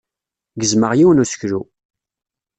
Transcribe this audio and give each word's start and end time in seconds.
Gezmeɣ 0.59 0.91
yiwen 0.95 1.17
n 1.19 1.23
useklu. 1.23 1.61